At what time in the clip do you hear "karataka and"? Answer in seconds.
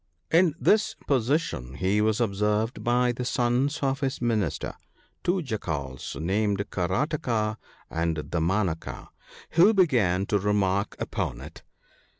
6.71-8.15